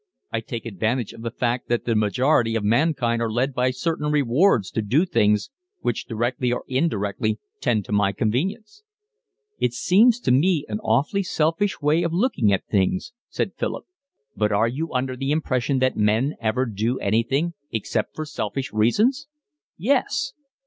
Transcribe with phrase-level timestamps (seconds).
[0.31, 4.09] I take advantage of the fact that the majority of mankind are led by certain
[4.11, 8.81] rewards to do things which directly or indirectly tend to my convenience."
[9.59, 13.85] "It seems to me an awfully selfish way of looking at things," said Philip.
[14.35, 19.27] "But are you under the impression that men ever do anything except for selfish reasons?"
[19.77, 20.33] "Yes."